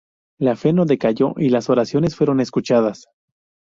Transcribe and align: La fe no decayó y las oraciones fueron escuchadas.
La 0.39 0.55
fe 0.55 0.73
no 0.73 0.85
decayó 0.85 1.33
y 1.37 1.49
las 1.49 1.69
oraciones 1.69 2.15
fueron 2.15 2.39
escuchadas. 2.39 3.05